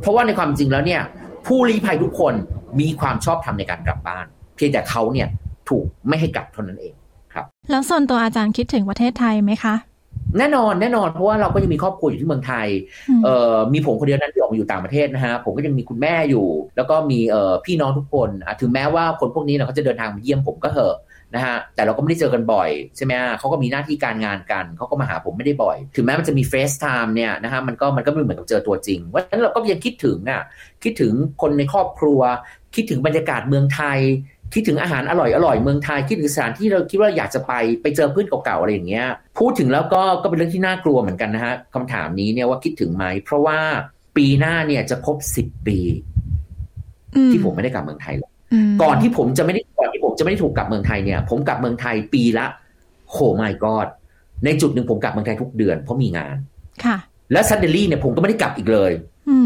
[0.00, 1.02] เพราะว่าในความจริงแล้วเนี่ย
[1.46, 2.34] ผู้ลี้ภัยทุกคน
[2.80, 5.28] มีความชอบธรรมในการกลับบ้าน เพียงแต่เขาเนี่ย
[5.68, 6.94] ถูกไม่ให้กลับเท่านั้นเอง
[7.34, 9.74] ครับ แล้วส่วนตัวอาจารย์คิดถึงประเทศไทยไหมคะ
[10.38, 12.68] แน่นอนแน่นอนเพราะว่าเราก็ยังมีครอบครัวอยู่ที่เมืองไทย
[13.24, 20.96] เอ่อมีผมคนเดียวนั้นที่ออกมาอยู่ต่างประเทศนะฮะผมก็ยังมีคุณแม่อยู่ แล้วก็มีเอ่อพี่น้องทุกคนถึงแม้ว่าคนพวกนี้เขาจะเดินทางมาเยี่ยมผมก็เหอะ
[21.34, 30.42] นะฮะแต่เราก็ไม่ได้เจอกันบ่อยใช่ไหมเขาก็มีหน้าที่การงานกัน เขาก็มาหาผมไม่ได้บ่อย ถึงแม้มันจะมีเฟซไทม์เนี่ยนะฮะมันก็มันก็ไม่เหมือนกับเจอตัวจริงเพราะฉะนั้นเราก็ยังคิดถึงอะ
[30.82, 32.20] คิดถึงคนในครอบครัว
[32.74, 33.98] คิดถึงบรรยากาศเมืองไทย
[34.54, 39.06] คิดถึงอาหารอร่อยอร่อยเมืองไทยคิดถึงสถานที่เราคิดว่าอยากจะไปไปเจอเพื่อนเก่าๆอะไรอย่างเงี้ย
[39.38, 43.58] พูดถึงแล้วก็ก็เป็นเรื่องที่น่ากลัวเหมือนกันนะฮะคำถามนี้เนี่ยว่าคิดถึงไหมเพราะว่า
[44.16, 45.78] ปีหน้าเนี่ยจะครบสิบปี
[47.32, 48.30] ที่ผมไม่ได้กลับเมืองไทยเลย
[48.82, 52.46] ก่อนที่ผมจะไม่ได้ก่อนที่ผมจะไม่ได้ถูกกลับเมืองไทยเนี่ย ผมกลับเมืองไทยปีละ
[53.10, 53.86] โหไม่กอด
[54.44, 56.36] ในจุดหนึ่งผมกลับเมืองไทยทุกเดือนเพราะมีงาน
[56.84, 56.96] ค่ะ
[57.32, 58.92] และซัดเดลี่เนี่ยผมก็ไม่ได้กลับอีกเลย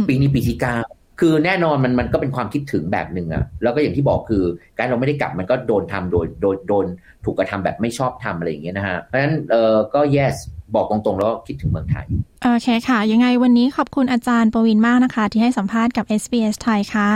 [0.08, 0.78] ปีนี้ปีที่เก้า
[1.20, 4.42] คือแน่นอนมันมันก็เป็นความคิดถึงแบบหนึ่งอะแล้วก็อย่างที่บอกคือ
[4.78, 6.86] การเราไม่ได้กลับมันก็โดนทำโดยโดยโดน
[7.24, 10.36] ถูกกระทำแบบไม่ชอบทำอะไรอย่างเงี้ยนะฮะเพราะฉะนั้นเออก็ yes
[10.74, 12.06] บอกตรงๆ แล้วคิดถึงเมืองไทย
[12.44, 17.10] โอเคค่ะ ยังไงวันนี้ขอบคุณอาจารย์ปวินมากนะคะ ที่ให้สัมภาษณ์กับ SBS ไทยค่ะ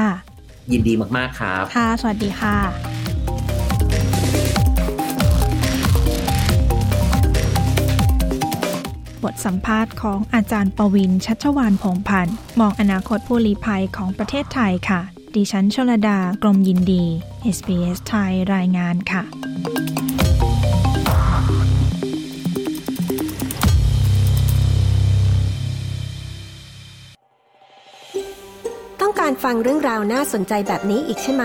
[0.73, 3.00] ยินดีมากๆครับ ค่ะ สวัสดีค่ะ
[9.25, 15.01] บทสัมภาษณ์ของอาจารย์ปวินชัชวานพงพันธ์มองอนาคตผู้ลี้ภัยของประเทศไทยค่ะ
[15.35, 17.05] ดิฉันชลดากรมยินดี
[17.57, 19.23] SBS ไทยรายงานค่ะ
[29.01, 31.45] ต้องการฟังเรื่องราวน่าสนใจแบบนี้อีกใช่ไหม